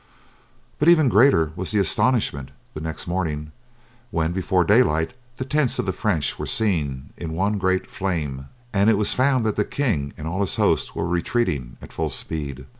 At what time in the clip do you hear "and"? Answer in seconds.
8.73-8.89, 10.17-10.27